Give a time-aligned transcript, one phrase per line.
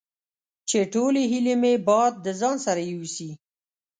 [0.69, 3.31] چې ټولې هیلې مې باد د ځان سره یوسي